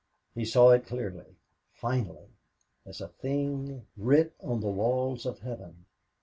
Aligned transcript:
He 0.33 0.45
saw 0.45 0.71
it 0.71 0.87
clearly, 0.87 1.35
finally, 1.75 2.29
as 2.87 3.01
a 3.01 3.09
thing 3.09 3.85
writ 3.95 4.33
on 4.41 4.59
the 4.59 4.67
walls 4.71 5.27
of 5.27 5.41
heaven. 5.41 5.85